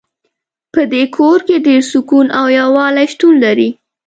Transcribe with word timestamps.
په 0.73 0.81
دې 0.93 1.03
کور 1.15 1.39
کې 1.47 1.57
ډېر 1.67 1.81
سکون 1.91 2.27
او 2.39 2.45
یووالۍ 2.59 3.05
شتون 3.13 3.33
لری 3.43 3.69